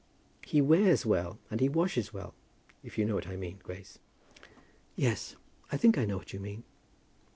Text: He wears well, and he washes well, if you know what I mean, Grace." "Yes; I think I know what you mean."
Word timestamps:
He 0.47 0.61
wears 0.61 1.05
well, 1.05 1.37
and 1.51 1.59
he 1.59 1.69
washes 1.69 2.11
well, 2.11 2.33
if 2.83 2.97
you 2.97 3.05
know 3.05 3.13
what 3.13 3.27
I 3.27 3.35
mean, 3.35 3.59
Grace." 3.61 3.99
"Yes; 4.95 5.35
I 5.71 5.77
think 5.77 5.95
I 5.95 6.05
know 6.05 6.17
what 6.17 6.33
you 6.33 6.39
mean." 6.39 6.63